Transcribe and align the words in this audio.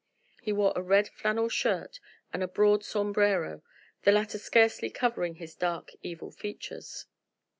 He 0.41 0.51
wore 0.51 0.73
a 0.75 0.81
red 0.81 1.09
flannel 1.09 1.47
shirt 1.47 1.99
and 2.33 2.41
a 2.41 2.47
broad 2.47 2.83
sombrero, 2.83 3.61
the 4.01 4.11
latter 4.11 4.39
scarcely 4.39 4.89
covering 4.89 5.35
his 5.35 5.53
dark, 5.53 5.91
evil 6.01 6.31
features. 6.31 7.05